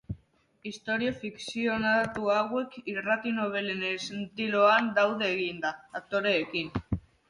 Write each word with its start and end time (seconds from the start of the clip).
Istorio 0.69 1.11
fikzionatu 1.23 2.33
hauek 2.37 2.79
irrati 2.95 3.37
nobelen 3.39 3.87
estiloan 3.93 4.93
daude 5.01 5.33
eginda, 5.39 5.77
aktoreekin. 6.05 6.79